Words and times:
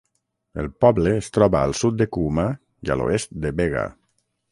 El 0.61 0.69
poble 0.85 1.11
es 1.17 1.27
troba 1.35 1.61
al 1.65 1.75
sud 1.79 1.99
de 1.99 2.07
Cooma 2.17 2.45
i 2.89 2.93
a 2.95 2.97
l'oest 3.03 3.37
de 3.45 3.53
Bega. 3.61 3.85